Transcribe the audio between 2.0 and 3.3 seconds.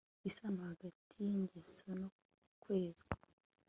no Kwezwa